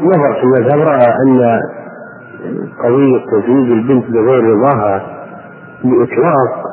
نظر 0.00 0.34
في 0.34 0.42
المذهب 0.42 0.80
رأى 0.80 1.06
أن 1.06 1.60
قضية 2.84 3.24
تزويج 3.32 3.70
البنت 3.70 4.10
بغير 4.10 4.44
رضاها 4.44 5.02
بإطلاق 5.84 6.64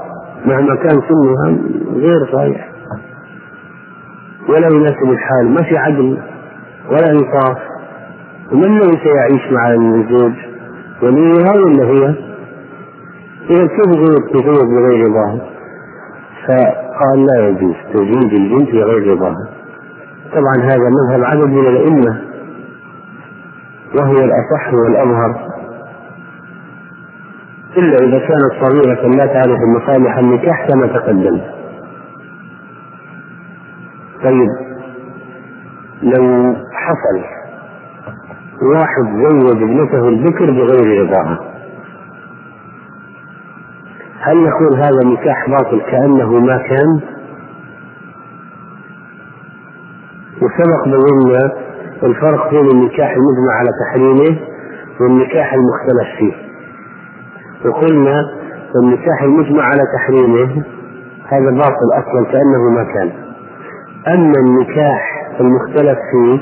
مهما 0.46 0.76
كان 0.76 1.02
سنها 1.10 1.58
غير 1.94 2.30
صحيح. 2.34 2.70
ولا 4.50 4.68
يناسب 4.68 5.12
الحال 5.12 5.50
ما 5.50 5.64
في 5.64 5.78
عدل 5.78 6.18
ولا 6.90 7.12
إنصاف 7.12 7.58
ومن 8.52 8.64
الذي 8.64 9.00
سيعيش 9.04 9.52
مع 9.52 9.74
الزوج؟ 9.74 10.34
وليها 11.04 11.54
ولا 11.54 11.84
هي؟ 11.84 12.16
إذا 13.50 13.68
كيف 13.68 13.86
تزوج 14.34 14.68
بغير 14.68 15.08
رضاها؟ 15.08 15.40
فقال 16.48 17.26
لا 17.26 17.48
يجوز 17.48 17.76
تزويج 17.94 18.34
البنت 18.34 18.70
بغير 18.72 19.12
رضاها. 19.12 19.50
طبعا 20.32 20.56
هذا 20.64 20.90
مذهب 20.90 21.24
عدد 21.24 21.48
من 21.48 21.68
الأئمة. 21.68 22.27
وهو 23.96 24.12
الأصح 24.24 24.74
والأظهر 24.74 25.48
إلا 27.78 27.98
إذا 27.98 28.20
كانت 28.20 28.66
صغيرة 28.66 29.08
لا 29.08 29.26
تعرف 29.26 29.60
مصالح 29.78 30.18
النكاح 30.18 30.68
كما 30.68 30.88
تقدم 30.88 31.42
طيب 34.24 34.50
لو 36.04 36.56
حصل 36.74 37.24
واحد 38.62 39.04
زوج 39.24 39.62
ابنته 39.64 40.08
البكر 40.08 40.52
بغير 40.52 41.04
رضاها 41.04 41.40
هل 44.20 44.38
نقول 44.38 44.74
هذا 44.78 45.04
نكاح 45.06 45.50
باطل 45.50 45.82
كأنه 45.82 46.40
ما 46.40 46.58
كان؟ 46.58 47.02
وسبق 50.42 50.86
بينا 50.86 51.67
الفرق 52.04 52.50
بين 52.50 52.72
النكاح 52.72 53.12
المجمع 53.12 53.54
على 53.60 53.70
تحريمه 53.86 54.40
والنكاح 55.02 55.54
المختلف 55.54 56.18
فيه 56.18 56.34
وقلنا 57.66 58.22
النكاح 58.76 59.24
المجمع 59.24 59.64
على 59.64 59.82
تحريمه 59.98 60.64
هذا 61.28 61.52
باطل 61.52 61.90
أصلا 61.94 62.32
كأنه 62.32 62.70
ما 62.76 62.84
كان 62.94 63.12
أما 64.08 64.34
النكاح 64.40 65.30
المختلف 65.40 65.98
فيه 66.12 66.40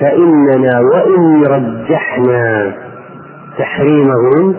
فإننا 0.00 0.80
وإن 0.80 1.42
رجحنا 1.46 2.74
تحريمه 3.58 4.54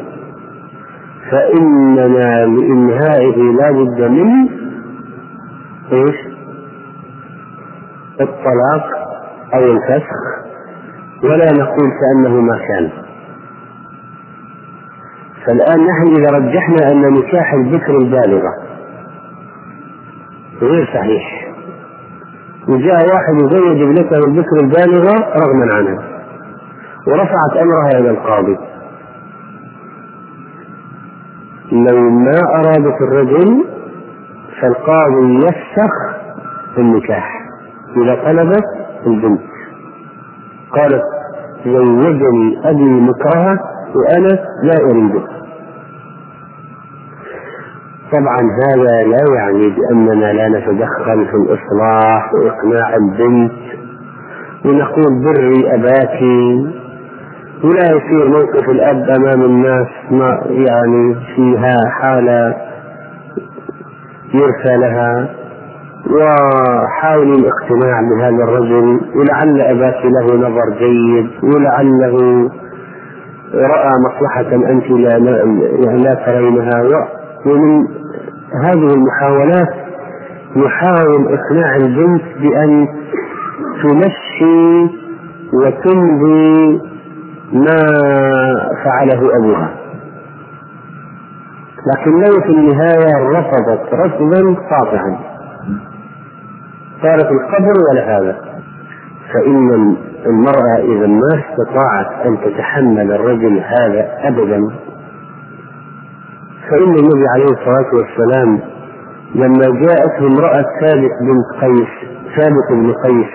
فإننا 1.31 2.45
لإنهائه 2.45 3.38
لا 3.38 3.72
بد 3.72 4.02
من 4.02 4.50
إيش؟ 5.92 6.16
الطلاق 8.22 9.12
أو 9.54 9.64
الفسخ 9.64 10.22
ولا 11.23 11.52
نقول 11.52 11.92
كأنه 12.00 12.42
ما 12.42 12.58
كان. 12.58 12.90
فالآن 15.46 15.80
نحن 15.88 16.08
إذا 16.18 16.38
رجحنا 16.38 16.92
أن 16.92 17.14
نكاح 17.14 17.54
البكر 17.54 17.98
البالغة 17.98 18.54
غير 20.62 20.86
صحيح. 20.86 21.54
وجاء 22.68 23.06
واحد 23.14 23.34
يزوج 23.36 23.81
ابنته 23.81 24.18
البكر 24.18 24.59
البالغة 24.62 25.14
رغما 25.20 25.76
عنها 25.76 26.04
ورفعت 27.08 27.58
أمرها 27.62 28.00
إلى 28.00 28.09
القاضي. 28.09 28.58
لو 31.72 32.09
ما 32.09 32.40
أرادت 32.56 33.02
الرجل 33.02 33.66
فالقاضي 34.62 35.36
يفسخ 35.36 35.94
النكاح. 36.78 37.30
إذا 37.98 38.16
طلبت 38.16 38.83
البنت. 39.08 39.42
قالت 40.72 41.04
زوجني 41.66 42.70
أبي 42.70 42.84
مكرهة 42.84 43.59
وأنا 43.96 44.40
لا 44.64 44.78
أريده. 44.92 45.23
طبعا 48.12 48.42
هذا 48.68 49.04
لا 49.08 49.36
يعني 49.36 49.69
بأننا 49.69 50.34
لا 50.34 50.50
نتدخل 50.50 51.25
في 51.25 51.34
الإصلاح 51.36 52.34
وإقناع 52.34 52.96
البنت. 52.96 53.52
ونقول 54.66 55.24
بري 55.25 55.74
أباك. 55.75 56.22
ولا 57.63 57.86
يصير 57.92 58.30
موقف 58.30 58.69
الأب 58.69 59.09
أمام 59.09 59.42
الناس 59.42 59.88
ما 60.12 60.42
يعني 60.50 61.16
فيها 61.36 61.78
حالة 62.02 62.56
يرثى 64.34 64.78
لها. 64.78 65.30
وحاولي 66.12 67.34
الاقتناع 67.36 68.02
بهذا 68.02 68.44
الرجل 68.44 69.02
ولعل 69.16 69.62
أباك 69.62 70.06
له 70.06 70.36
نظر 70.38 70.69
جيد 70.80 71.30
ولعله 71.44 72.50
رأى 73.53 73.91
مصلحة 74.00 74.56
أنت 74.72 74.90
لا, 74.90 75.19
لا 75.97 76.13
ترينها. 76.25 76.81
ومن 77.46 77.88
هذه 78.63 78.94
المحاولات 78.96 79.69
يحاول 80.56 81.28
إقناع 81.34 81.75
البنت 81.75 82.24
بأن 82.42 82.88
تمشي 83.84 84.90
وتمضي 85.53 86.81
ما 87.53 87.78
فعله 88.86 89.38
أبوها. 89.38 89.69
لكن 91.88 92.12
لو 92.12 92.42
في 92.42 92.50
النهاية 92.50 93.30
رفضت 93.30 93.94
رفضا 93.94 94.56
قاطعا 94.69 95.32
صارت 97.03 97.31
القبر 97.31 97.74
ولا 97.90 98.18
هذا؟ 98.18 98.38
فإن 99.34 99.96
المرأة 100.25 100.78
إذا 100.80 101.08
ما 101.08 101.41
استطاعت 101.44 102.25
أن 102.25 102.38
تتحمل 102.41 103.12
الرجل 103.12 103.59
هذا 103.59 104.12
أبدا 104.28 104.68
فإن 106.69 106.96
النبي 106.96 107.25
عليه 107.36 107.46
الصلاة 107.46 107.90
والسلام 107.94 108.59
لما 109.36 109.66
جاءته 109.86 110.28
امرأة 110.28 110.63
ثابت 110.81 111.12
بنت 111.22 111.63
قيس 111.63 111.90
ثابت 112.38 112.72
بن 112.72 112.94
قيس 112.94 113.30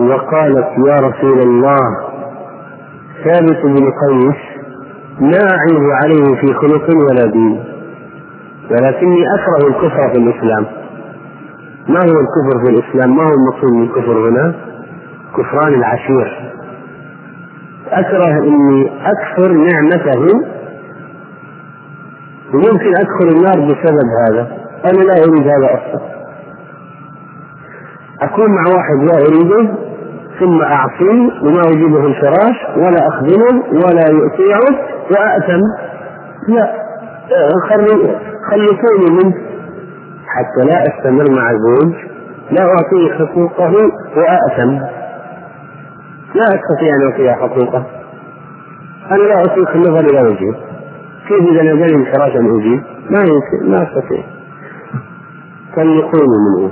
وقالت 0.00 0.68
يا 0.88 0.96
رسول 0.96 1.38
الله 1.38 1.80
ثابت 3.24 3.60
بن 3.64 3.84
قيس 3.90 4.36
لا 5.20 5.48
أعيب 5.50 5.90
عليه 6.02 6.40
في 6.40 6.54
خلق 6.54 6.88
ولا 6.90 7.30
دين 7.32 7.64
ولكني 8.70 9.18
أكره 9.34 9.68
الكفر 9.68 10.10
في 10.12 10.18
الإسلام. 10.18 10.66
ما 11.88 12.00
هو 12.00 12.20
الكفر 12.20 12.64
في 12.64 12.70
الإسلام؟ 12.70 13.16
ما 13.16 13.22
هو 13.22 13.34
المقصود 13.34 13.72
من 13.72 13.82
الكفر 13.82 14.28
هنا؟ 14.28 14.54
كفران 15.36 15.74
العشير. 15.74 16.52
أكره 17.88 18.38
إني 18.38 18.92
أكفر 19.06 19.52
نعمته. 19.52 20.40
ويمكن 22.54 22.94
أدخل 22.96 23.28
النار 23.36 23.60
بسبب 23.68 24.08
هذا. 24.28 24.56
أنا 24.84 25.02
لا 25.02 25.12
أريد 25.24 25.48
هذا 25.48 25.74
أصلا. 25.74 26.00
أكون 28.22 28.50
مع 28.50 28.62
واحد 28.74 28.96
لا 29.02 29.26
أريده 29.26 29.74
ثم 30.40 30.62
أعصيه 30.62 31.42
وما 31.42 31.62
أجيبه 31.62 32.06
الفراش 32.06 32.56
ولا 32.76 33.08
أخدمه 33.08 33.62
ولا 33.72 34.04
يطيعه 34.10 34.78
وأأثم 35.10 35.60
لا. 36.48 36.84
خلصوني 38.50 39.10
منه 39.10 39.34
حتى 40.34 40.66
لا 40.70 40.82
أستمر 40.82 41.30
مع 41.30 41.50
زوج 41.52 41.94
لا 42.50 42.62
أعطيه 42.62 43.14
حقوقه 43.18 43.72
وأأثم. 44.16 44.72
لا 46.34 46.44
أستطيع 46.44 46.94
أن 46.96 47.10
أعطيه 47.10 47.32
حقوقه. 47.32 47.86
أنا 49.10 49.22
لا 49.22 49.40
أطيق 49.40 49.70
النظر 49.70 50.00
إلى 50.00 50.20
وجهه. 50.28 50.54
كيف 51.28 51.40
إذا 51.52 51.62
نزلني 51.62 52.06
الفراش 52.06 52.36
أن 52.36 52.60
أجيب؟ 52.60 52.82
ما 53.10 53.20
يمكن 53.20 53.70
ما 53.70 53.82
أستطيع. 53.82 54.24
فليقوموا 55.76 56.58
منه. 56.58 56.70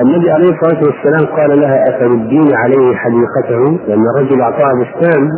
النبي 0.00 0.30
عليه 0.30 0.48
الصلاة 0.50 0.82
والسلام 0.84 1.36
قال 1.36 1.60
لها 1.60 1.84
أتردين 1.88 2.54
عليه 2.54 2.96
حديقته؟ 2.96 3.78
لأن 3.88 4.04
الرجل 4.16 4.40
أعطاها 4.40 4.72
بستان. 4.80 5.28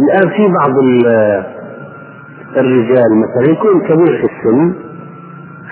الآن 0.00 0.28
في 0.36 0.52
بعض 0.60 0.74
الرجال 2.56 3.20
مثلا 3.20 3.52
يكون 3.52 3.80
كبير 3.80 4.16
في 4.18 4.24
السن 4.24 4.74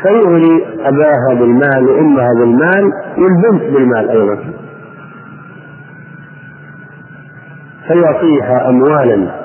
فيغري 0.03 0.67
أباها 0.81 1.35
بالمال 1.41 1.89
وأمها 1.89 2.29
بالمال 2.39 2.93
والبنت 3.19 3.75
بالمال 3.75 4.11
أيضا. 4.11 4.39
فيعطيها 7.89 8.69
أموالا. 8.69 9.43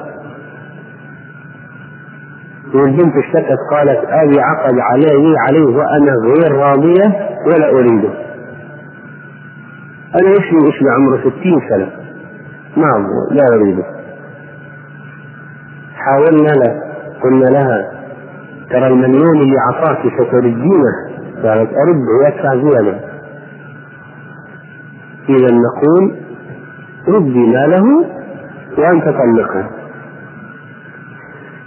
والبنت 2.74 3.16
اشتكت 3.16 3.58
قالت 3.72 4.00
أبي 4.06 4.40
عقد 4.40 4.80
علي 4.80 5.36
عليه 5.48 5.66
وأنا 5.66 6.12
غير 6.26 6.52
راضية 6.56 7.16
ولا 7.46 7.70
أريده. 7.70 8.10
أنا 10.16 10.30
ابني 10.32 10.60
ابني 10.60 10.90
عمره 10.96 11.20
ستين 11.20 11.60
سنة. 11.70 11.92
ما 12.78 13.08
لا 13.32 13.56
أريده. 13.56 13.84
حاولنا 15.96 16.50
له 16.50 16.87
قلنا 17.24 17.46
لها 17.46 17.92
ترى 18.70 18.88
المليون 18.88 19.38
اللي 19.42 19.56
أعطاك 19.60 19.98
ستردينه 20.20 20.94
قالت 21.44 21.70
أرده 21.74 22.12
ويدفع 22.22 22.56
زيادة. 22.56 23.00
إذا 25.30 25.56
نقول 25.56 26.16
ردي 27.08 27.48
ماله 27.48 28.06
وأن 28.78 29.02
تطلقها 29.02 29.70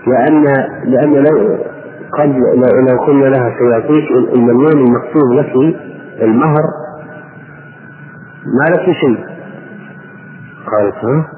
لأن 0.06 0.44
لأن 0.84 1.12
لو 1.14 1.58
قد 2.18 2.34
لو 2.90 2.98
قلنا 3.06 3.24
لها 3.24 3.54
سيعطيك 3.58 4.10
المليون 4.10 4.86
المكتوب 4.86 5.32
لك 5.32 5.76
المهر 6.22 6.62
ما 8.46 8.74
لك 8.74 8.92
شيء. 9.00 9.24
قالت 10.66 10.94
ها؟ 11.04 11.28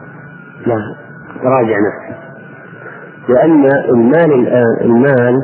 لا 0.67 0.77
راجع 1.45 1.77
نفسك. 1.79 2.32
لأن 3.29 3.67
المال 3.95 4.33
الآن 4.35 4.77
المال 4.81 5.35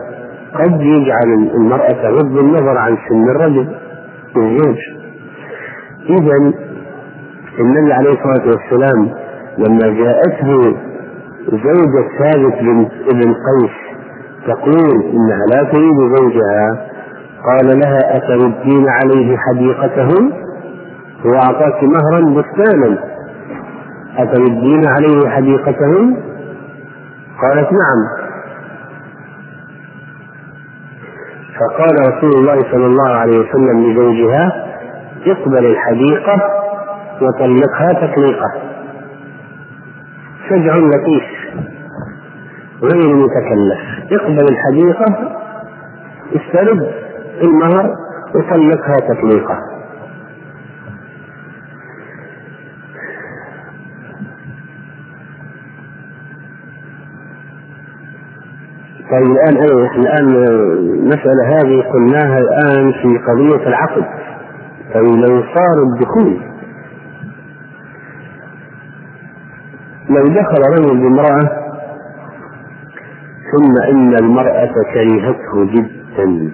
قد 0.55 0.81
يجعل 0.81 1.33
المرأة 1.55 2.09
غض 2.11 2.39
النظر 2.39 2.79
عن 2.79 2.97
سن 3.09 3.29
الرجل. 3.29 3.69
الزوج 4.37 4.77
إذا 6.11 6.53
النبي 7.61 7.93
عليه 7.93 8.11
الصلاة 8.11 8.47
والسلام 8.47 9.11
لما 9.59 9.89
جاءته 10.03 10.77
زوجة 11.51 12.09
ثابت 12.19 12.55
بن 12.63 12.89
ابن 13.11 13.35
قيس 13.35 13.71
تقول 14.47 15.03
إنها 15.13 15.47
لا 15.55 15.63
تريد 15.73 16.17
زوجها 16.19 16.87
قال 17.47 17.79
لها 17.79 18.17
أتردين 18.17 18.89
عليه 18.89 19.37
حديقته 19.37 20.09
هو 21.27 21.35
أعطاك 21.35 21.83
مهرا 21.85 22.21
بستانا. 22.35 22.99
أتردين 24.19 24.83
عليه 24.89 25.29
حديقته 25.29 26.17
قالت 27.43 27.69
نعم. 27.73 28.29
فقال 31.59 31.95
رسول 32.09 32.31
الله 32.35 32.73
صلى 32.73 32.87
الله 32.87 33.09
عليه 33.09 33.39
وسلم 33.39 33.91
لزوجها 33.91 34.67
اقبل 35.27 35.67
الحديقة 35.67 36.37
وطلقها 37.23 37.93
تطليقة 37.93 38.53
شجع 40.49 40.77
لطيف 40.77 41.25
غير 42.83 43.17
متكلف. 43.17 43.81
اقبل 44.13 44.47
الحديقة 44.51 45.39
استرد 46.37 46.93
المهر 47.43 47.95
وطلقها 48.35 48.97
تطليقة 49.15 49.78
طيب 59.19 59.31
الآن 59.33 59.57
أيوة 59.57 59.87
إحنا 59.87 60.03
الآن 60.03 60.29
المسألة 60.79 61.49
هذه 61.49 61.83
قلناها 61.93 62.39
الآن 62.39 62.93
في 62.93 63.19
قضية 63.29 63.67
العقد. 63.69 64.05
طيب 64.95 65.05
لو 65.07 65.43
صار 65.43 65.83
الدخول 65.83 66.41
لو 70.11 70.27
دخل 70.29 70.63
رجل 70.79 70.99
بامرأة 71.01 71.49
ثم 73.53 73.91
إن 73.93 74.15
المرأة 74.15 74.71
كرهته 74.95 75.65
جدا 75.73 76.51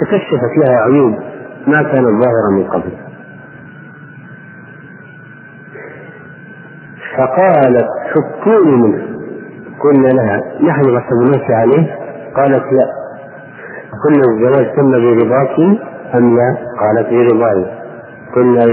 تكشفت 0.00 0.58
لها 0.66 0.76
عيوب 0.76 1.14
ما 1.66 1.82
كانت 1.82 2.08
ظاهرة 2.24 2.50
من 2.56 2.64
قبل. 2.64 2.92
فقالت 7.16 7.86
فكوني 8.14 8.76
منه 8.76 9.11
قلنا 9.84 10.08
لها 10.08 10.42
نحن 10.60 10.82
غصبناك 10.82 11.50
عليه. 11.50 11.96
قالت 12.36 12.64
لا. 12.72 12.86
قلنا 14.04 14.24
الزواج 14.30 14.76
تم 14.76 14.90
برضاك 14.90 15.58
أم 16.14 16.36
لا؟ 16.36 16.56
قالت 16.80 17.08
برضاي 17.10 17.66
قلنا 18.36 18.64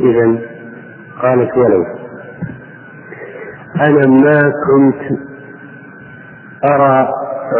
إذا 0.00 0.38
قالت 1.22 1.56
ولو 1.56 1.84
أنا 3.80 4.06
ما 4.06 4.52
كنت 4.66 5.18
أرى 6.72 7.08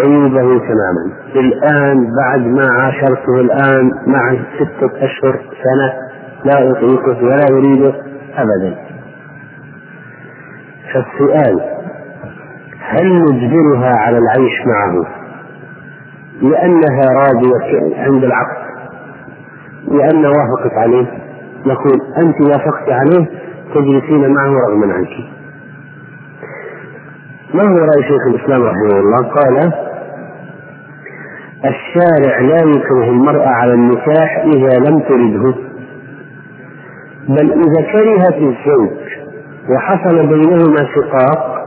عيوبه 0.05 0.59
تماما. 0.59 1.13
الآن 1.37 2.11
بعد 2.17 2.41
ما 2.41 2.67
عاشرته 2.81 3.41
الآن 3.41 3.91
مع 4.07 4.37
ستة 4.57 5.05
أشهر 5.05 5.41
سنة 5.65 5.93
لا 6.45 6.71
أطيقه 6.71 7.25
ولا 7.25 7.47
أريده 7.51 7.95
أبدا. 8.37 8.77
فالسؤال 10.95 11.61
هل 12.89 13.23
نجبرها 13.23 13.97
على 13.97 14.19
العيش 14.19 14.53
معه 14.67 15.07
لأنها 16.43 17.03
راضية 17.17 17.97
عند 18.03 18.25
العقد 18.25 18.67
لأن 19.89 20.27
وافقت 20.27 20.73
عليه 20.73 21.07
نقول 21.67 22.01
أنت 22.19 22.41
وافقت 22.41 22.89
عليه 22.91 23.27
تجلسين 23.75 24.35
معه 24.35 24.53
رغما 24.69 24.95
عنك. 24.95 25.09
ما 27.55 27.63
هو 27.63 27.77
رأي 27.77 28.03
شيخ 28.03 28.27
الإسلام 28.35 28.63
رحمه 28.63 29.01
الله؟ 29.01 29.29
قال 29.29 29.73
الشارع 31.65 32.41
لا 32.41 32.71
يكره 32.77 33.05
المرأة 33.11 33.49
على 33.49 33.73
النكاح 33.75 34.45
إذا 34.45 34.79
لم 34.79 34.99
ترده 34.99 35.55
بل 37.29 37.53
إذا 37.53 37.93
كرهت 37.93 38.35
الزوج 38.35 38.91
وحصل 39.71 40.27
بينهما 40.27 40.89
شقاق 40.95 41.66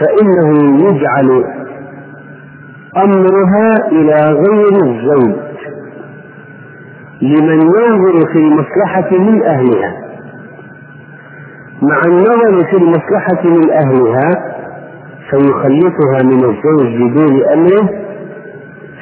فإنه 0.00 0.78
يجعل 0.88 1.44
أمرها 3.04 3.88
إلى 3.92 4.14
غير 4.32 4.84
الزوج 4.84 5.48
لمن 7.22 7.60
ينظر 7.60 8.26
في 8.32 8.38
المصلحة 8.38 9.18
من 9.18 9.42
أهلها. 9.42 9.94
مع 11.82 12.00
النظر 12.06 12.64
في 12.64 12.76
المصلحة 12.76 13.42
من 13.44 13.70
أهلها 13.70 14.54
فيخلفها 15.30 16.22
من 16.22 16.44
الزوج 16.44 16.96
بدون 16.96 17.44
أمره 17.52 17.88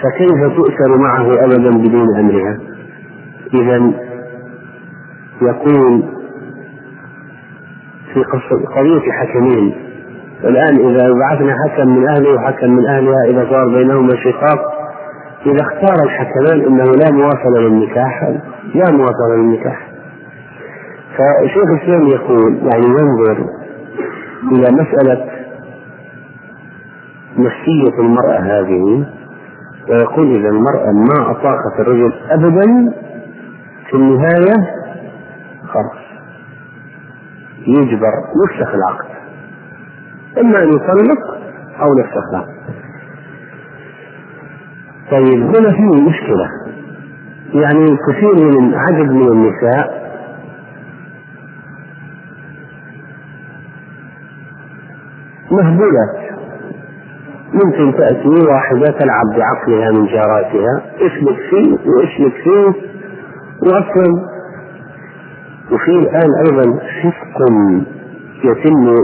فكيف 0.02 0.56
تؤثر 0.56 0.96
معه 0.98 1.44
أبدا 1.44 1.70
بدون 1.70 2.18
أمرها؟ 2.18 2.58
إذا 3.54 3.92
يكون 5.42 6.02
في 8.14 8.22
قضية 8.76 9.12
حكمين 9.12 9.85
الآن 10.44 10.76
إذا 10.88 11.12
بعثنا 11.12 11.54
حكم 11.64 11.88
من 11.88 12.08
أهله 12.08 12.34
وحكم 12.34 12.70
من 12.70 12.86
أهلها 12.86 13.24
إذا 13.28 13.50
صار 13.50 13.68
بينهما 13.68 14.16
شقاق 14.16 14.76
إذا 15.46 15.62
اختار 15.62 16.04
الحكمان 16.04 16.60
أنه 16.60 16.84
لا 16.84 17.10
مواصلة 17.12 17.60
للنكاح 17.60 18.22
لا 18.74 18.90
مواصلة 18.90 19.36
للنكاح. 19.36 19.88
فشيخ 21.16 21.64
الإسلام 21.72 22.06
يقول 22.06 22.56
يعني 22.56 22.86
ينظر 22.86 23.48
إلى 24.52 24.72
مسألة 24.72 25.26
نفسية 27.38 28.00
المرأة 28.00 28.38
هذه 28.38 29.06
ويقول 29.88 30.36
إذا 30.36 30.48
المرأة 30.48 30.92
ما 30.92 31.30
أطاقت 31.30 31.80
الرجل 31.80 32.12
أبدا 32.30 32.92
في 33.90 33.94
النهاية 33.94 34.54
خلاص 35.68 36.06
يجبر 37.66 38.12
يفسخ 38.44 38.74
العقد. 38.74 39.25
إما 40.40 40.62
أن 40.62 40.68
يطلق 40.68 41.18
أو 41.80 41.98
يفسخها 41.98 42.46
طيب 45.10 45.42
هنا 45.56 45.72
في 45.72 46.02
مشكلة. 46.02 46.50
يعني 47.54 47.96
كثير 48.08 48.34
من 48.34 48.74
عدد 48.74 49.10
من 49.10 49.28
النساء 49.32 50.06
مهبولات. 55.50 56.26
ممكن 57.52 57.94
تأتي 57.98 58.28
واحدة 58.48 58.98
تلعب 58.98 59.26
بعقلها 59.38 59.90
من 59.90 60.06
جاراتها 60.06 60.82
اسلك 60.96 61.38
فيه 61.50 61.72
واسلك 61.72 62.34
فيه 62.44 62.72
وأصلا. 63.62 64.36
وفي 65.72 65.90
الآن 65.90 66.30
أيضا 66.46 66.78
فسق 66.78 67.38
يتم 68.44 68.94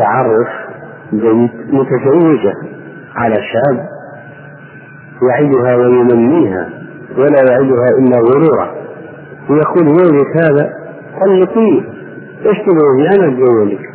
تعرف 0.00 0.48
متزوجة 1.72 2.52
على 3.16 3.34
شاب 3.34 3.86
يعدها 5.22 5.76
ويمنيها 5.76 6.68
ولا 7.16 7.40
يعدها 7.50 7.88
إلا 7.98 8.18
غرورا 8.18 8.70
ويقول 9.50 9.98
زوجك 9.98 10.36
هذا 10.36 10.70
طلقيه 11.20 11.82
إيش 12.46 12.58
تبغي 12.58 13.08
أنا 13.16 13.26
اتزوجك 13.28 13.90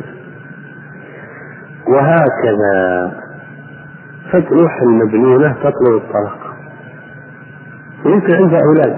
وهكذا 1.88 3.12
فتروح 4.32 4.82
المجنونة 4.82 5.52
تطلب 5.52 5.96
الطلاق. 5.96 6.38
ويمكن 8.04 8.34
عندها 8.34 8.60
أولاد. 8.68 8.96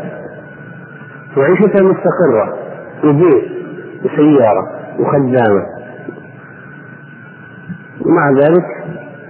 وعيشتها 1.36 1.82
مستقرة 1.82 2.56
وبيت 3.04 3.44
وسيارة 4.04 4.68
وخدامة. 4.98 5.77
ومع 8.08 8.30
ذلك 8.30 8.66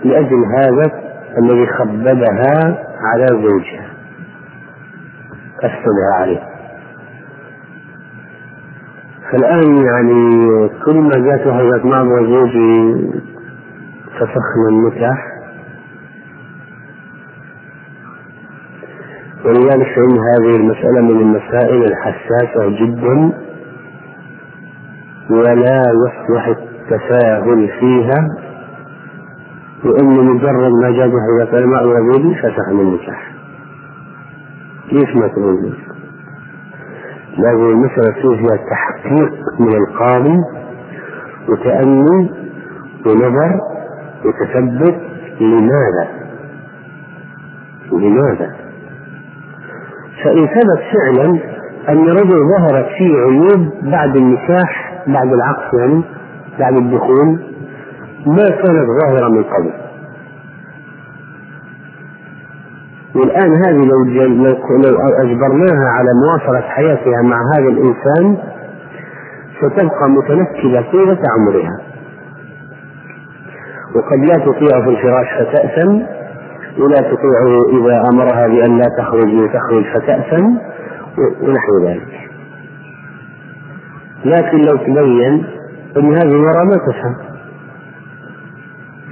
لأجل 0.05 0.45
هذا 0.57 0.91
الذي 1.39 1.67
خببها 1.67 2.85
على 3.01 3.27
زوجها. 3.31 3.87
أفسدها 5.63 6.15
عليه. 6.21 6.41
فالآن 9.33 9.77
يعني 9.77 10.69
كل 10.85 10.95
ما 10.97 11.11
جات 11.11 11.47
واحدة 11.47 12.01
أبغى 12.01 12.27
زوجي 12.27 13.11
فسخنا 14.15 14.69
النكاح 14.71 15.19
ولذلك 19.45 19.87
فإن 19.87 20.19
هذه 20.19 20.57
المسألة 20.57 21.01
من 21.01 21.21
المسائل 21.21 21.85
الحساسة 21.85 22.69
جدا 22.69 23.33
ولا 25.31 25.83
يصلح 26.07 26.47
التساهل 26.47 27.69
فيها 27.81 28.48
لأن 29.85 30.27
مجرد 30.27 30.73
ما 30.83 30.91
جاء 30.91 31.09
بحاجة 31.09 31.51
قال 31.53 31.69
ما 31.69 31.81
أبغى 31.85 32.35
فسخنا 32.35 32.83
النكاح 32.83 33.33
ليش 34.93 35.17
ما 35.17 35.29
تقول 35.29 35.75
لازم 37.39 37.69
المسألة 37.71 38.13
فيها 38.37 38.57
تحقيق 38.71 39.61
من 39.61 39.77
القاضي 39.77 40.37
وتأني 41.49 42.31
ونظر 43.07 43.61
وتثبت 44.25 45.01
لماذا؟ 45.41 46.09
لماذا؟ 47.93 48.57
فإن 50.25 50.47
ثبت 50.47 50.81
فعلا 50.93 51.39
أن 51.89 52.09
رجل 52.09 52.39
ظهرت 52.59 52.87
فيه 52.99 53.15
عيوب 53.15 53.73
بعد 53.83 54.17
النكاح 54.17 55.03
بعد 55.07 55.33
العقد 55.33 55.79
يعني 55.79 56.03
بعد 56.59 56.77
الدخول 56.77 57.39
ما 58.29 58.51
كانت 58.51 58.87
ظاهرة 59.03 59.29
من 59.29 59.43
قبل. 59.43 59.73
والآن 63.15 63.53
هذه 63.67 63.85
لو 63.85 64.05
لو 64.05 64.99
أجبرناها 65.23 65.89
على 65.89 66.09
مواصلة 66.25 66.61
حياتها 66.61 67.23
مع 67.23 67.37
هذا 67.57 67.69
الإنسان 67.69 68.39
ستبقى 69.59 70.11
متنكبة 70.11 70.91
طيلة 70.93 71.19
عمرها. 71.39 71.79
وقد 73.95 74.19
لا 74.19 74.39
تطيع 74.39 74.85
في 74.85 74.89
الفراش 74.89 75.27
فتأثم 75.39 76.01
ولا 76.79 76.97
تطيعه 76.97 77.69
إذا 77.73 78.03
أمرها 78.13 78.47
بأن 78.47 78.79
لا 78.79 78.87
تخرج 78.99 79.51
تخرج 79.53 79.85
فتأثم 79.95 80.47
ونحو 81.43 81.87
ذلك. 81.87 82.31
لكن 84.25 84.59
لو 84.59 84.77
تبين 84.77 85.47
أن 85.97 86.15
هذه 86.15 86.23
المرأة 86.33 86.65
ما 86.65 86.77
تفهم. 86.77 87.28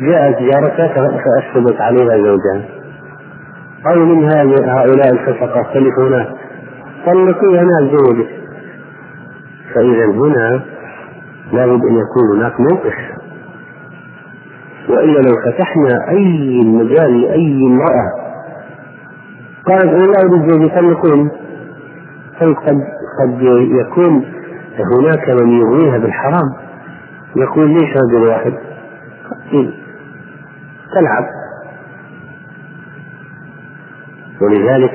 جاءت 0.00 0.38
جارتها 0.38 0.88
فأسلمت 0.94 1.80
عليها 1.80 2.16
زوجها 2.16 2.64
أو 3.86 4.04
من 4.04 4.24
هؤلاء 4.68 5.12
الفسقة 5.12 5.62
تلفونات 5.74 6.28
طلقوا 7.06 7.58
أنا 7.58 7.90
زوجك 7.92 8.28
فإذا 9.74 10.04
هنا 10.06 10.62
لابد 11.52 11.84
أن 11.84 11.96
يكون 11.96 12.36
هناك 12.36 12.60
موقف. 12.60 12.94
وإلا 14.88 15.18
لو 15.18 15.34
فتحنا 15.46 16.08
أي 16.08 16.60
مجال 16.64 17.20
لأي 17.20 17.66
امرأة. 17.66 18.10
قالت 19.66 19.84
أنا 19.84 20.02
لا 20.02 20.20
أريد 20.24 20.50
زوجي 20.50 20.68
طلقوني 20.68 21.30
قد 22.40 22.54
قد 23.20 23.42
يكون 23.80 24.24
هناك 24.78 25.30
من 25.42 25.50
يغويها 25.50 25.98
بالحرام. 25.98 26.54
يقول 27.36 27.70
ليش 27.70 27.90
رجل 27.96 28.28
واحد؟ 28.28 28.52
تلعب. 30.94 31.24
ولذلك 34.40 34.92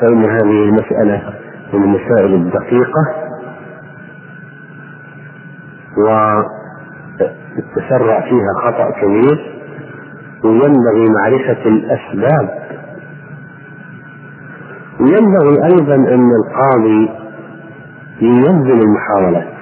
فإن 0.00 0.24
هذه 0.24 0.64
المسألة 0.64 1.32
من 1.72 1.82
المسائل 1.82 2.34
الدقيقة 2.34 3.04
والتسرع 7.18 8.20
فيها 8.20 8.52
خطأ 8.64 8.90
كبير 8.90 9.54
وينبغي 10.44 11.08
معرفة 11.10 11.66
الأسباب. 11.66 12.58
وينبغي 15.00 15.64
أيضا 15.64 15.94
أن 15.94 16.30
القاضي 16.30 17.10
ينزل 18.20 18.82
المحاولات 18.82 19.57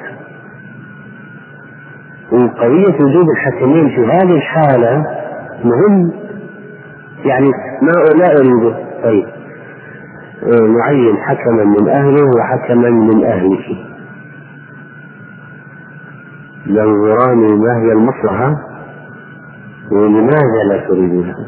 وقضية 2.33 3.05
وجود 3.05 3.27
الحكمين 3.37 3.89
في 3.89 4.05
هذه 4.07 4.37
الحالة 4.37 5.05
مهم. 5.65 6.13
يعني 7.25 7.51
ما 7.83 7.93
لا 8.19 8.39
أريده 8.39 8.77
طيب 9.05 9.27
آه، 10.43 10.67
نعين 10.67 11.17
حكما 11.17 11.65
من 11.65 11.89
أهله 11.89 12.25
وحكما 12.39 12.91
من 12.91 13.25
أهله. 13.25 13.59
ينظران 16.67 17.39
ما 17.39 17.79
هي 17.79 17.93
المصلحة 17.93 18.55
ولماذا 19.93 20.63
لا 20.71 20.89
تريدونها؟ 20.89 21.47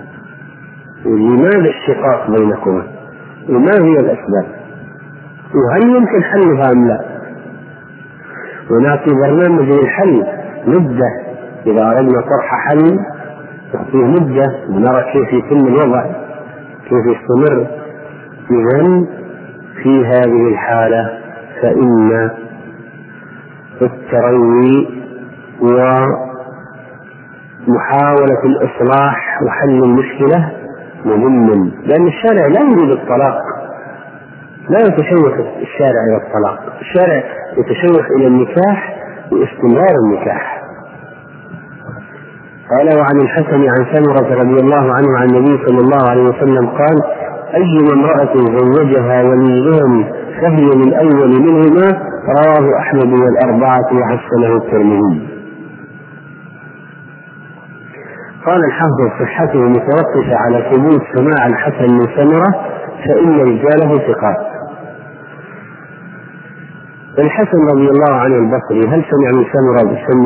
لماذا 1.05 1.71
الشقاق 1.71 2.31
بينكما؟ 2.31 2.87
وما 3.49 3.73
هي 3.83 4.01
الأسباب؟ 4.01 4.47
وهل 5.55 5.83
يمكن 5.97 6.23
حلها 6.23 6.73
أم 6.73 6.89
لا؟ 6.89 7.05
ونعطي 8.71 9.15
برنامج 9.15 9.69
للحل. 9.69 10.38
مدة 10.69 11.09
إذا 11.67 11.83
أردنا 11.83 12.21
طرح 12.21 12.49
حل 12.69 12.99
نعطيه 13.75 14.05
مدة. 14.05 14.47
ونرى 14.71 15.03
كيف 15.13 15.33
يتم 15.33 15.67
الوضع 15.67 16.03
كيف 16.89 17.05
يستمر. 17.07 17.67
إذا 18.51 18.79
في 19.83 20.07
هذه 20.07 20.49
الحالة 20.49 21.19
فإن 21.63 22.31
التروي 23.83 24.89
ومحاولة 27.69 28.43
الإصلاح 28.45 29.43
وحل 29.43 29.85
المشكلة 29.85 30.53
مهم. 31.05 31.73
لأن 31.85 32.07
الشارع 32.07 32.47
لا 32.47 32.61
يريد 32.61 32.91
الطلاق. 32.91 33.39
لا 34.69 34.79
يتشوق 34.79 35.35
الشارع 35.61 36.05
إلى 36.09 36.17
الطلاق. 36.17 36.59
الشارع 36.81 37.23
يتشوق 37.59 38.07
إلى 38.17 38.27
النكاح 38.27 38.97
واستمرار 39.33 39.95
النكاح. 40.05 40.58
قال 42.71 42.99
وعن 42.99 43.21
الحسن 43.21 43.69
عن 43.69 43.87
سمرة 43.95 44.41
رضي 44.41 44.61
الله 44.61 44.93
عنه 44.95 45.19
عن 45.19 45.31
النبي 45.31 45.67
صلى 45.67 45.81
الله 45.81 46.11
عليه 46.11 46.23
وسلم 46.23 46.67
قال 46.67 46.97
أي 47.55 47.93
امرأة 47.93 48.35
زوجها 48.35 49.23
وليهم 49.23 50.05
فهي 50.41 50.67
من 50.77 50.95
أول 50.95 51.29
منهما؟ 51.29 52.03
رواه 52.29 52.79
أحمد 52.79 53.13
والأربعة 53.13 53.89
وحسنه 53.93 54.57
الترمذي. 54.57 55.29
قال 58.47 58.65
الحافظ 58.65 59.21
صحته 59.21 59.59
متوقفة 59.59 60.37
على 60.37 60.71
ثبوت 60.73 61.03
سماع 61.17 61.47
الحسن 61.47 61.93
من 61.95 62.07
سمرة 62.17 62.51
فإن 63.07 63.41
رجاله 63.41 63.99
ثقات. 63.99 64.48
الحسن 67.19 67.59
رضي 67.73 67.89
الله 67.91 68.15
عنه 68.15 68.35
البصري 68.37 68.89
هل 68.89 69.05
سمع 69.11 69.39
من 69.39 69.45
سمرة 69.53 69.93
بسم 69.93 70.19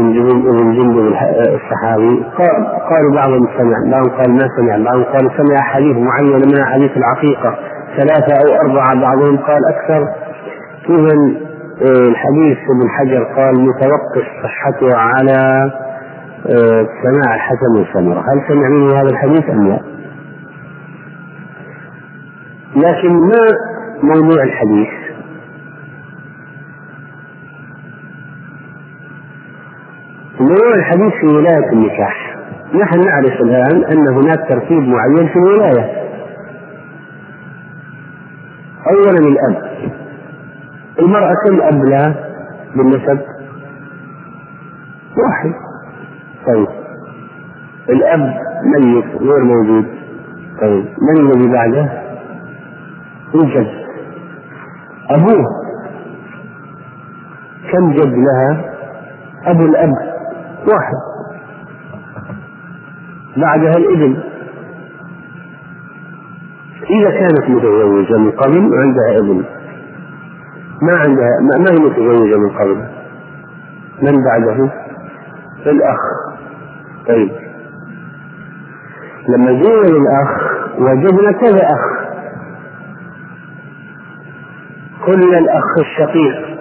ابن 0.49 0.73
جندب 0.73 1.15
الصحابي؟ 1.55 2.25
قالوا 2.91 3.15
بعضهم 3.15 3.49
سمع، 3.59 3.77
بعضهم 3.91 4.11
قال 4.11 4.31
ما 4.31 4.49
سمع، 4.57 4.85
بعضهم 4.85 5.05
قال 5.05 5.31
سمع 5.37 5.61
حديث 5.61 5.97
معين 5.97 6.49
من 6.49 6.61
أحاديث 6.61 6.91
العقيقة 6.97 7.59
ثلاثة 7.97 8.35
أو 8.35 8.55
أربعة، 8.67 9.01
بعضهم 9.01 9.37
قال 9.37 9.61
أكثر. 9.69 10.09
إذا 10.89 11.43
آه، 11.83 12.09
الحديث 12.09 12.59
ابن 12.71 12.89
حجر 12.89 13.25
قال 13.25 13.61
متوقف 13.61 14.27
صحته 14.43 14.97
على 14.97 15.71
آه، 16.47 16.87
سماع 17.03 17.35
الحسن 17.35 17.77
من 17.77 17.85
سمرة، 17.93 18.21
هل 18.21 18.43
سمع 18.49 18.69
منه 18.69 19.01
هذا 19.01 19.11
الحديث 19.11 19.51
أم 19.51 19.69
لا؟ 19.69 19.81
لكن 22.77 23.13
ما 23.13 23.47
موضوع 24.03 24.43
الحديث؟ 24.43 25.02
موضوع 30.53 30.75
الحديث 30.75 31.13
في 31.21 31.27
ولاية 31.27 31.73
النكاح. 31.73 32.37
نحن 32.75 33.01
نعرف 33.01 33.41
الآن 33.41 33.85
أن 33.85 34.09
هناك 34.09 34.49
ترتيب 34.49 34.83
معين 34.83 35.29
في 35.29 35.37
الولاية. 35.37 36.03
أولا 38.91 39.19
الأب. 39.19 39.73
المرأة 40.99 41.35
كم 41.47 41.61
أب 41.61 41.85
لها 41.85 42.15
بالنسب؟ 42.77 43.21
واحد. 45.17 45.53
طيب. 46.47 46.69
الأب 47.89 48.35
ميت 48.65 49.23
غير 49.23 49.45
موجود. 49.45 49.87
طيب. 50.61 50.85
من 51.03 51.21
الذي 51.21 51.53
بعده؟ 51.53 52.03
الجد. 53.35 53.73
أبوه. 55.11 55.45
كم 57.73 57.93
جد 57.93 58.15
لها؟ 58.15 58.65
أبو 59.47 59.65
الأب. 59.65 60.12
واحد. 60.69 61.13
بعدها 63.37 63.73
الابن 63.77 64.17
إذا 66.91 67.11
كانت 67.11 67.51
متزوجة 67.51 68.19
من 68.19 68.31
قبل 68.31 68.59
وعندها 68.59 69.19
ابن 69.19 69.45
ما 70.83 70.97
عندها 70.97 71.29
ما, 71.59 71.71
هي 71.71 71.77
متزوجة 71.77 72.39
من 72.39 72.51
قبل؟ 72.51 72.85
من 74.03 74.25
بعده؟ 74.25 74.71
الأخ. 75.67 75.99
طيب. 77.09 77.31
لما 79.29 79.53
جينا 79.53 79.99
للأخ 79.99 80.53
وجدنا 80.79 81.33
كذا 81.33 81.67
أخ. 81.67 82.03
كل 85.07 85.35
الأخ 85.35 85.79
الشقيق. 85.81 86.59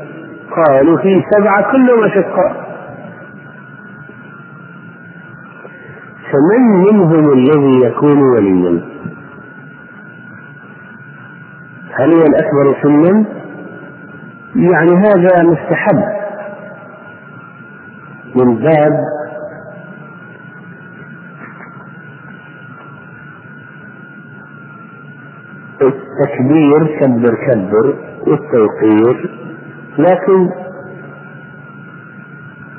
قالوا 0.55 0.97
في 0.97 1.23
سبعة 1.31 1.71
كلهم 1.71 2.03
أشقاء. 2.03 2.70
فمن 6.31 6.61
منهم 6.91 7.33
الذي 7.33 7.85
يكون 7.85 8.17
وليا؟ 8.21 8.81
هل 11.93 12.13
هو 12.13 12.21
الأكبر 12.25 12.81
سنا؟ 12.83 13.25
يعني 14.55 14.91
هذا 14.97 15.43
مستحب. 15.43 16.03
من 18.35 18.55
باب 18.55 18.91
التكبير 25.81 26.99
كبر 26.99 27.35
كبر 27.47 27.95
والتوقير. 28.27 29.29
لكن 29.97 30.49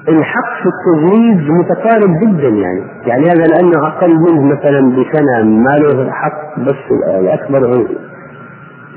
الحق 0.08 0.62
في 0.62 0.68
التزويج 0.68 1.50
متقارب 1.50 2.20
جدا 2.22 2.48
يعني. 2.48 2.82
يعني 3.06 3.24
هذا 3.24 3.44
لأنه 3.46 3.86
أقل 3.86 4.14
منه 4.14 4.42
مثلا 4.42 4.80
بسنة 4.80 5.44
ما 5.44 5.70
له 5.70 6.10
حق 6.10 6.58
بس 6.60 6.76
الأكبر 7.20 7.86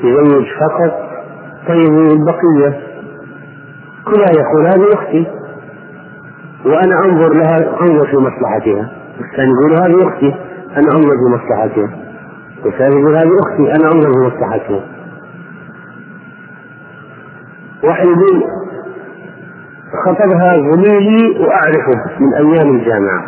يزوج 0.04 0.46
فقط 0.60 1.10
طيب 1.68 2.00
البقية. 2.00 2.80
كلها 4.06 4.32
يقول 4.32 4.68
هذه 4.68 4.94
أختي 4.94 5.28
وأنا 6.66 7.06
أنظر 7.06 7.34
لها 7.34 7.82
أنظر 7.82 8.08
في 8.08 8.18
مصلحتها. 8.18 8.90
الثاني 9.20 9.52
يقول 9.52 9.74
هذه 9.74 10.08
أختي 10.08 10.36
أنا 10.78 10.92
أنظر 10.96 11.16
في 11.18 11.36
مصلحتها. 11.36 11.90
والثاني 12.66 12.96
يقول 13.02 13.16
هذه 13.16 13.32
أختي 13.46 13.72
أنا 13.76 13.92
أنظر 13.92 14.12
في 14.14 14.36
مصلحتها. 14.36 14.82
واحد 17.84 18.06
يقول 18.06 18.44
خطبها 20.06 20.58
زميلي 20.58 21.40
وأعرفه 21.40 22.20
من 22.20 22.34
أيام 22.34 22.75
الجامعة 22.75 23.25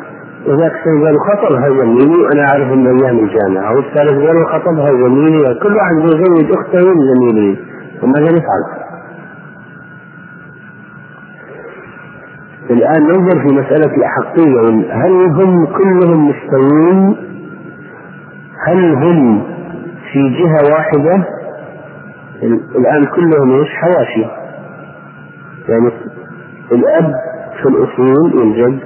وذاك 0.47 0.71
الشيء 0.71 1.05
قالوا 1.05 1.21
خطبها 1.23 1.67
زميلي 1.69 2.21
وأنا 2.23 2.41
أعرفه 2.49 2.75
من 2.75 2.87
أيام 2.87 3.19
الجامعة 3.19 3.75
والثالث 3.75 4.27
قالوا 4.27 4.45
خطبها 4.45 4.87
زميلي 4.87 5.59
كل 5.63 5.75
واحد 5.75 5.95
يزوج 5.97 6.51
اخته 6.51 6.93
من 6.93 6.95
زميلي 7.13 7.57
وماذا 8.03 8.31
نفعل؟ 8.31 8.87
الآن 12.69 13.03
ننظر 13.03 13.39
في 13.41 13.55
مسألة 13.55 13.95
الأحقية 13.95 14.61
هل 14.91 15.11
هم 15.11 15.65
كلهم 15.65 16.29
مستوون؟ 16.29 17.17
هل 18.67 18.93
هم 18.93 19.43
في 20.11 20.29
جهة 20.29 20.73
واحدة؟ 20.73 21.27
الآن 22.75 23.05
كلهم 23.05 23.59
إيش؟ 23.59 23.69
حواشي 23.75 24.25
يعني 25.69 25.91
الأب 26.71 27.13
في 27.61 27.69
الأصول 27.69 28.35
والجد 28.39 28.79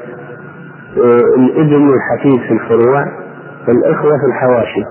آه، 0.98 1.36
الإبن 1.38 1.88
والحفيد 1.90 2.42
في 2.48 2.52
الفروع 2.54 3.06
الإخوة 3.70 4.12
في 4.20 4.26
الحواشي. 4.28 4.84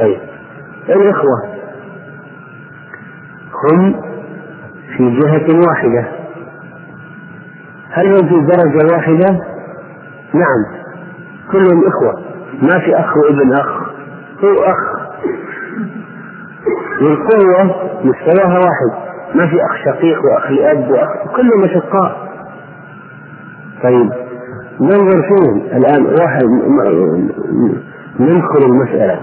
طيب 0.00 0.20
الإخوة 0.88 1.42
هم 3.72 4.00
في 4.96 5.10
جهة 5.20 5.60
واحدة. 5.68 6.08
هل 7.90 8.06
هم 8.06 8.28
في 8.28 8.40
درجة 8.46 8.92
واحدة؟ 8.94 9.40
نعم 10.34 10.80
كلهم 11.52 11.84
إخوة. 11.86 12.24
ما 12.62 12.78
في 12.78 12.94
أخ 13.00 13.16
وإبن 13.16 13.52
أخ 13.52 13.82
هو 14.44 14.64
أخ. 14.64 15.00
والقوة 17.02 17.90
مستواها 18.04 18.58
واحد. 18.58 19.09
ما 19.34 19.46
في 19.46 19.56
أخ 19.56 19.76
شقيق 19.84 20.18
وأخ 20.24 20.50
لأب 20.50 20.90
وأخ 20.90 21.08
كلهم 21.36 21.64
أشقاء 21.64 22.30
طيب 23.82 24.10
ننظر 24.80 25.22
فيهم 25.22 25.62
الآن 25.76 26.06
واحد 26.06 26.44
ندخل 28.20 28.62
المسألة. 28.62 29.20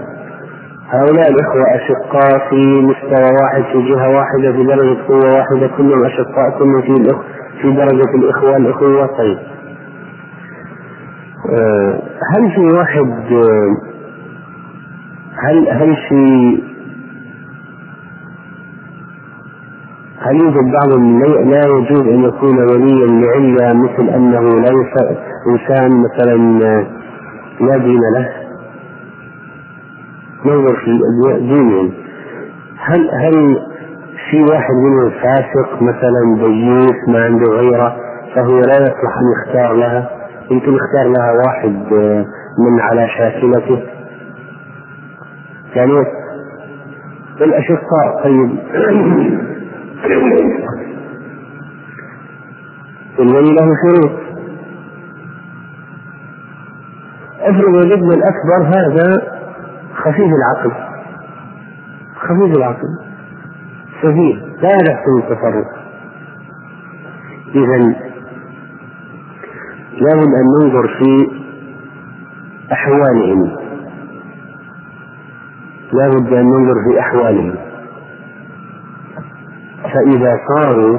هؤلاء 0.90 1.30
الإخوة 1.30 1.62
أشقاء 1.74 2.48
في 2.50 2.56
مستوى 2.82 3.36
واحد 3.42 3.62
في 3.72 3.82
جهة 3.82 4.08
واحدة 4.08 4.52
في 4.52 4.64
درجة 4.64 4.98
قوة 5.08 5.34
واحدة 5.36 5.70
كلهم 5.76 6.04
أشقاء 6.04 6.58
كلهم 6.58 6.82
في 6.82 6.88
الأخ 6.88 7.16
في 7.62 7.72
درجة 7.72 8.14
الإخوة 8.14 8.56
الأخوة. 8.56 9.06
طيب. 9.06 9.38
آه، 11.50 12.02
هل 12.36 12.50
في 12.54 12.60
واحد 12.60 13.32
آه، 13.32 13.76
هل 15.34 15.68
هل 15.68 15.96
في 16.08 16.62
يوجد 20.36 20.72
بعض 20.72 20.88
لا 21.46 21.66
يجوز 21.66 22.00
أن 22.00 22.24
يكون 22.24 22.58
وليا 22.58 23.06
لعلة 23.06 23.82
مثل 23.82 24.08
أنه 24.08 24.40
لا 24.40 24.70
إنسان 25.46 26.02
مثلا 26.02 26.36
لا 27.60 27.76
دين 27.76 28.00
له. 28.14 28.28
ننظر 30.46 30.76
في 30.76 30.98
دينهم 31.38 31.92
هل 32.78 33.10
هل 33.10 33.58
في 34.30 34.42
واحد 34.42 34.74
منهم 34.74 35.10
فاسق 35.10 35.82
مثلا 35.82 36.46
ديوث 36.46 37.08
ما 37.08 37.24
عنده 37.24 37.50
غيره 37.50 37.96
فهو 38.34 38.60
لا 38.60 38.74
يصلح 38.74 39.18
أن 39.18 39.32
يختار 39.32 39.72
لها؟ 39.72 40.10
يمكن 40.50 40.72
يختار 40.72 41.12
لها 41.16 41.32
واحد 41.46 41.92
من 42.58 42.80
على 42.80 43.08
شاكلته. 43.08 43.82
يعني 45.74 45.92
الاشقاء 47.40 48.24
طيب 48.24 48.58
الولي 53.18 53.54
له 53.54 53.68
شروط. 53.82 54.10
افرض 57.40 57.74
وجدنا 57.74 58.14
الأكبر 58.14 58.60
هذا 58.66 59.38
خفيف 59.94 60.30
العقل. 60.38 60.72
خفيف 62.16 62.56
العقل. 62.56 62.88
سفيه. 64.02 64.34
لا 64.34 64.70
يحسن 64.70 65.18
التصرف. 65.18 65.66
اذا 67.54 67.78
لابد 70.00 70.34
أن 70.34 70.46
ننظر 70.60 70.88
في 70.98 71.30
أحوالهم. 72.72 73.56
لابد 75.92 76.32
أن 76.32 76.44
ننظر 76.44 76.74
في 76.88 77.00
أحوالهم. 77.00 77.67
فإذا 79.94 80.40
صاروا 80.48 80.98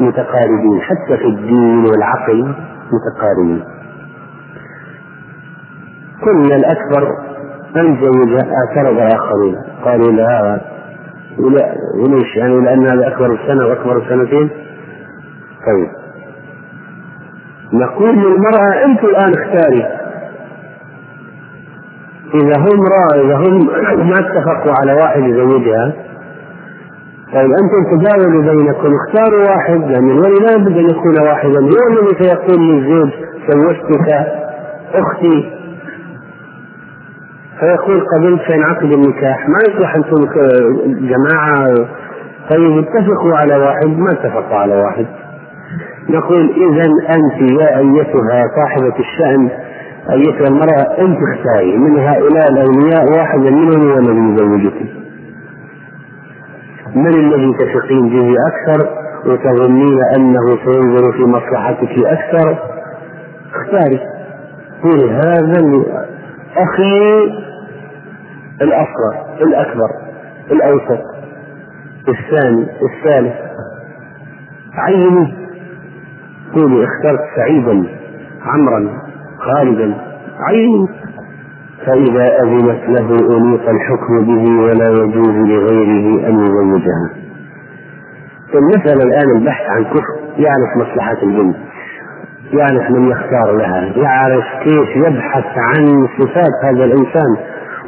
متقاربين 0.00 0.80
حتى 0.80 1.16
في 1.16 1.24
الدين 1.26 1.84
والعقل 1.84 2.54
متقاربين. 2.92 3.64
كنا 6.24 6.56
الأكبر 6.56 7.08
أنجز 7.76 8.34
اعترض 8.34 8.98
الآخرون 8.98 9.56
قالوا 9.84 10.12
لا 10.12 10.60
وليش 11.98 12.36
يعني 12.36 12.60
لأن 12.60 12.86
هذا 12.86 13.08
أكبر 13.08 13.32
السنة 13.32 13.66
وأكبر 13.66 13.96
السنتين. 13.96 14.50
طيب. 15.66 15.88
نقول 17.72 18.14
للمرأة 18.14 18.84
أنت 18.84 19.04
الآن 19.04 19.32
اختاري. 19.34 19.86
إذا 22.34 22.58
هم 22.58 22.80
رأى 22.82 23.24
إذا 23.24 23.36
هم 23.36 23.66
ما 24.08 24.18
اتفقوا 24.18 24.74
على 24.80 24.92
واحد 24.92 25.22
يزوجها 25.22 25.92
طيب 27.34 27.50
أنتم 27.62 27.96
تداولوا 27.96 28.42
بينكم 28.42 28.90
اختاروا 28.94 29.40
واحد 29.48 29.80
لأن 29.90 30.10
الولي 30.10 30.34
لا 30.34 30.56
بد 30.56 30.76
ان 30.78 30.90
يكون 30.90 31.20
واحدا؟ 31.20 31.60
هو 31.60 31.88
الذي 31.90 32.24
سيقول 32.24 32.68
للزوج 32.68 33.10
زوجتك 33.48 34.08
أختي. 34.94 35.50
فيقول 37.60 38.00
قبلت 38.16 38.40
فينعقد 38.50 38.92
النكاح. 38.92 39.48
ما 39.48 39.58
يصلح 39.68 39.94
أنتم 39.96 40.24
جماعة. 40.84 41.74
طيب 42.50 42.78
اتفقوا 42.78 43.36
على 43.36 43.56
واحد. 43.56 43.86
ما 43.86 44.12
اتفقوا 44.12 44.56
على 44.56 44.74
واحد. 44.74 45.06
نقول 46.10 46.50
إذا 46.50 46.84
أنت 47.14 47.60
يا 47.60 47.78
أيتها 47.78 48.44
صاحبة 48.56 48.94
الشأن 48.98 49.48
أيتها 50.10 50.48
المرأة 50.48 50.98
أنت 50.98 51.18
اختاري. 51.32 51.76
من 51.76 51.98
هؤلاء 51.98 52.48
الاولياء 52.52 53.18
واحدا 53.18 53.50
منهم 53.50 53.98
الذي 53.98 54.34
يزوجك. 54.34 55.02
من 56.94 57.14
الذي 57.14 57.52
تثقين 57.52 58.08
به 58.08 58.34
أكثر 58.46 58.88
وتظنين 59.26 59.98
أنه 60.16 60.46
سينظر 60.64 61.12
في 61.12 61.22
مصلحتك 61.22 61.98
أكثر؟ 61.98 62.58
اختاري. 63.54 64.00
قولي 64.82 65.10
هذا 65.10 65.84
أخي 66.56 67.24
الأصغر 68.62 69.36
الأكبر 69.40 69.88
الأوسط 70.50 71.00
الثاني 72.08 72.66
الثالث. 72.82 73.34
عيني. 74.74 75.34
قولي 76.54 76.84
اخترت 76.84 77.20
سعيدا 77.36 77.84
عمرا 78.42 79.02
خالدا 79.38 79.94
عيني. 80.40 80.88
فإذا 81.86 82.42
أذنت 82.42 82.82
له 82.88 83.36
أنيق 83.36 83.68
الحكم 83.68 84.24
به 84.26 84.62
ولا 84.62 84.88
يجوز 84.90 85.36
لغيره 85.48 86.28
أن 86.28 86.34
يزوجها. 86.38 87.10
المسألة 88.54 89.02
الآن 89.04 89.36
البحث 89.36 89.70
عن 89.70 89.84
كفر 89.84 90.14
يعرف 90.36 90.76
مصلحة 90.76 91.22
البنت 91.22 91.56
يعرف 92.52 92.90
من 92.90 93.10
يختار 93.10 93.56
لها 93.56 93.92
يعرف 93.96 94.44
كيف 94.64 94.96
يبحث 94.96 95.44
عن 95.56 96.08
صفات 96.18 96.64
هذا 96.64 96.84
الإنسان 96.84 97.36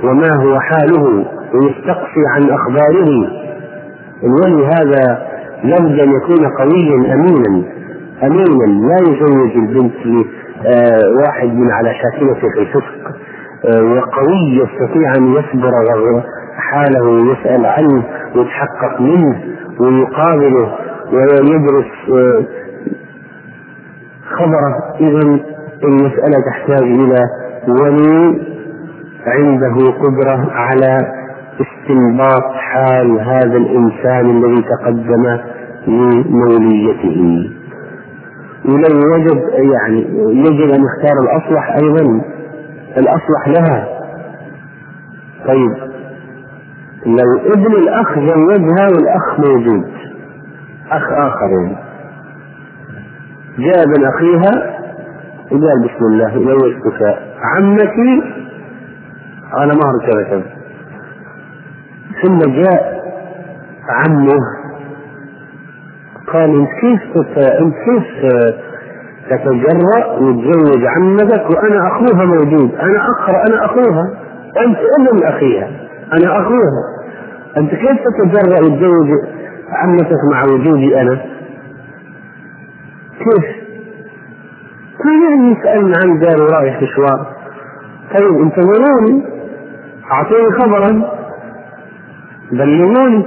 وما 0.04 0.34
هو 0.36 0.60
حاله 0.60 1.24
ويستقصي 1.54 2.22
عن 2.34 2.50
أخباره. 2.50 3.08
الولي 4.22 4.66
هذا 4.66 5.26
لابد 5.64 6.00
أن 6.00 6.12
يكون 6.12 6.46
قويا 6.58 7.14
أمينا 7.14 7.64
أمينا 8.22 8.88
لا 8.88 8.96
يزوج 9.00 9.56
البنت 9.56 9.94
لواحد 10.06 11.48
من 11.48 11.70
على 11.70 11.94
شاكلته 11.94 12.48
في 12.50 12.60
الفسق. 12.60 13.16
وقوي 13.68 14.62
يستطيع 14.62 15.12
أن 15.16 15.32
يصبر 15.32 15.72
حاله 16.56 17.02
ويسأل 17.02 17.66
عنه 17.66 18.04
ويتحقق 18.36 19.00
منه 19.00 19.42
ويقابله 19.80 20.74
ويدرس 21.12 21.90
خبره. 24.24 24.94
إذا 25.00 25.38
المسألة 25.84 26.36
تحتاج 26.50 26.82
إلى 26.82 27.18
ولي 27.68 28.40
عنده 29.26 29.90
قدرة 29.90 30.52
على 30.52 31.12
استنباط 31.60 32.52
حال 32.54 33.20
هذا 33.20 33.56
الإنسان 33.56 34.30
الذي 34.30 34.62
تقدم 34.62 35.38
لموليته. 35.86 37.50
ولو 38.64 39.14
وجد 39.14 39.42
يعني 39.72 40.00
يجب 40.28 40.70
أن 40.70 40.84
يختار 40.84 41.16
الأصلح 41.22 41.76
أيضا. 41.76 42.33
الأصلح 42.96 43.48
لها. 43.48 43.88
طيب. 45.46 45.94
لو 47.06 47.52
ابن 47.52 47.72
الأخ 47.72 48.18
زوجها 48.18 48.88
والأخ 48.88 49.40
موجود. 49.40 49.84
أخ 50.90 51.12
آخر 51.12 51.50
يعني 51.50 51.76
جاء 53.58 53.82
ابن 53.84 54.04
أخيها 54.04 54.74
وقال 55.50 55.84
بسم 55.84 56.04
الله 56.04 56.32
زوجتك 56.50 57.18
عمتي 57.42 58.22
على 59.52 59.72
مهر 59.72 60.10
كذا 60.12 60.22
كذا. 60.22 60.44
ثم 62.22 62.38
جاء 62.38 63.04
عمه. 63.88 64.64
قال 66.32 66.60
انت 66.60 66.70
كيف 66.80 67.16
انت 67.36 67.74
كيف 67.74 68.24
تتجرأ 69.30 70.18
وتزوج 70.20 70.86
عمتك 70.86 71.50
وأنا 71.50 71.88
أخوها 71.88 72.24
موجود. 72.24 72.74
أنا 72.74 73.06
أقرأ 73.10 73.46
أنا 73.46 73.64
أخوها. 73.64 74.10
أنت 74.66 74.78
ابن 74.98 75.24
أخيها. 75.24 75.70
أنا 76.12 76.40
أخوها. 76.40 76.82
أنت 77.56 77.70
كيف 77.70 78.00
تتجرأ 78.18 78.60
وتزوج 78.60 79.08
عمتك 79.70 80.18
مع 80.32 80.42
وجودي 80.42 81.00
أنا؟ 81.00 81.20
كيف؟ 83.18 83.44
كان 85.02 85.22
يعني 85.30 85.52
يسألني 85.52 85.92
عن 86.04 86.18
دار 86.18 86.42
ورايح 86.42 86.82
مشوار. 86.82 87.26
طيب 88.14 88.40
انتظروني 88.42 89.24
أعطوني 90.12 90.52
خبرا. 90.60 91.02
بلغوني. 92.52 93.26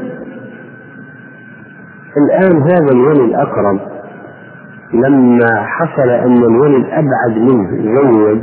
الآن 2.17 2.61
هذا 2.61 2.91
الولي 2.91 3.25
الأقرب 3.25 3.96
لما 4.93 5.65
حصل 5.65 6.09
أن 6.09 6.37
الولد 6.37 6.85
أبعد 6.85 7.37
منه 7.37 7.95
زوج 7.95 8.41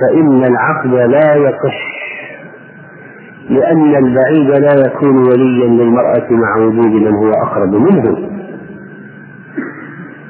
فإن 0.00 0.44
العقد 0.44 0.94
لا 0.94 1.34
يقش 1.34 1.98
لأن 3.50 3.94
البعيد 3.96 4.50
لا 4.50 4.86
يكون 4.86 5.16
وليا 5.18 5.66
للمرأة 5.66 6.26
مع 6.30 6.56
وجود 6.56 6.92
من 6.92 7.14
هو 7.14 7.32
أقرب 7.32 7.74
منه. 7.74 8.28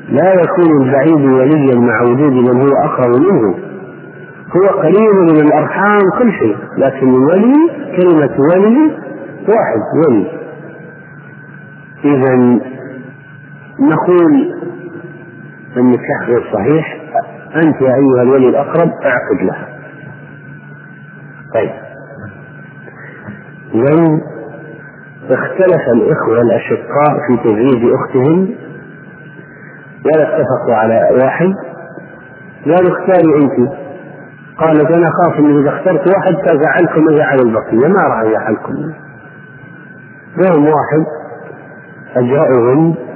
لا 0.08 0.34
يكون 0.34 0.82
البعيد 0.82 1.32
وليا 1.32 1.74
مع 1.74 2.02
وجود 2.02 2.32
من 2.32 2.60
هو 2.60 2.68
أقرب 2.84 3.20
منه. 3.20 3.54
هو 4.56 4.78
قريب 4.78 5.14
من 5.14 5.40
الأرحام 5.46 6.00
كل 6.18 6.32
شيء 6.32 6.56
لكن 6.76 7.08
الولي 7.08 7.70
كلمة 7.96 8.36
ولي 8.40 8.90
واحد 9.48 9.80
ولي. 10.06 10.26
إذا 12.04 12.60
نقول 13.80 14.54
النكاح 15.76 16.22
غير 16.26 16.52
صحيح. 16.52 17.00
أنت 17.56 17.80
يا 17.82 17.94
أيها 17.94 18.22
الولي 18.22 18.48
الأقرب 18.48 18.90
أعقد 18.90 19.42
لها. 19.42 19.68
طيب. 21.54 21.70
لو 23.74 24.20
اختلف 25.30 25.88
الإخوة 25.94 26.40
الأشقاء 26.40 27.18
في 27.28 27.36
تزويج 27.44 27.92
أختهم. 27.94 28.54
ولا 30.06 30.22
اتفقوا 30.22 30.74
على 30.74 31.08
واحد. 31.22 31.52
قالوا 32.64 32.90
اختاري 32.90 33.36
أنت. 33.36 33.72
قالت 34.58 34.90
أنا 34.90 35.08
أخاف 35.08 35.38
أني 35.38 35.60
إذا 35.60 35.68
اخترت 35.68 36.08
واحد 36.14 36.34
تزعلكم 36.34 37.08
أزعل 37.08 37.38
البقية. 37.38 37.88
ما 37.88 38.02
راح 38.02 38.22
يزعلكم 38.22 38.74
يوم 40.46 40.64
واحد. 40.64 41.04
أجرأهم 42.16 43.07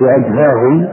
وأدهاهم 0.00 0.88